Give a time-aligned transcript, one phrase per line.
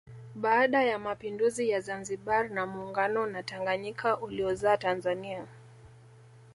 [0.35, 5.45] Baada ya mapinduzi ya Zanzibar na muungano na Tanganyika uliozaa Tanzania